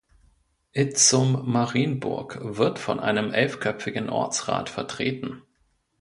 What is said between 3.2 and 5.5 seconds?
elfköpfigen Ortsrat vertreten.